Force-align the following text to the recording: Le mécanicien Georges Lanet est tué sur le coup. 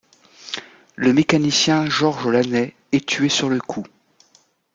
Le 0.95 1.13
mécanicien 1.13 1.87
Georges 1.87 2.27
Lanet 2.27 2.73
est 2.91 3.05
tué 3.05 3.29
sur 3.29 3.49
le 3.49 3.59
coup. 3.59 3.85